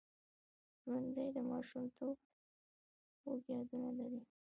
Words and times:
ژوندي 0.81 1.25
د 1.35 1.37
ماشومتوب 1.49 2.15
خوږ 3.19 3.41
یادونه 3.53 3.89
لري 3.97 4.21